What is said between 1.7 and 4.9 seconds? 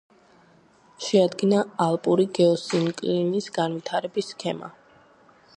ალპური გეოსინკლინის განვითარების სქემა.